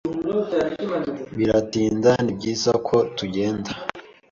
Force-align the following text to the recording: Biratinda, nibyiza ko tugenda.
Biratinda, 1.37 2.11
nibyiza 2.23 2.71
ko 2.87 2.97
tugenda. 3.17 3.71